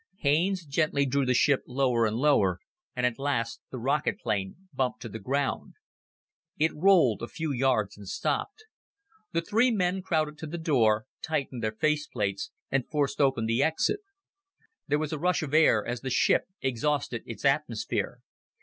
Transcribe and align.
Haines 0.21 0.65
gently 0.65 1.05
drew 1.05 1.27
the 1.27 1.35
ship 1.35 1.61
lower 1.67 2.07
and 2.07 2.15
lower, 2.15 2.59
and 2.95 3.05
at 3.05 3.19
last 3.19 3.61
the 3.69 3.77
rocket 3.77 4.17
plane 4.19 4.55
bumped 4.73 4.99
to 5.03 5.09
the 5.09 5.19
ground. 5.19 5.75
It 6.57 6.73
rolled 6.73 7.21
a 7.21 7.27
few 7.27 7.51
yards 7.51 7.97
and 7.97 8.07
stopped. 8.09 8.63
The 9.31 9.41
three 9.43 9.69
men 9.69 10.01
crowded 10.01 10.39
to 10.39 10.47
the 10.47 10.57
door, 10.57 11.05
tightened 11.21 11.61
their 11.61 11.73
face 11.75 12.07
plates, 12.07 12.49
and 12.71 12.89
forced 12.89 13.21
open 13.21 13.45
the 13.45 13.61
exit. 13.61 13.99
There 14.87 14.97
was 14.97 15.13
a 15.13 15.19
rush 15.19 15.43
of 15.43 15.53
air 15.53 15.85
as 15.85 16.01
the 16.01 16.09
ship 16.09 16.45
exhausted 16.63 17.21
its 17.27 17.45
atmosphere. 17.45 18.21